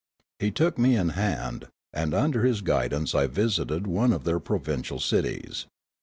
[0.39, 4.99] He took me in hand, and under his guidance I visited one of their provincial
[4.99, 5.67] cities.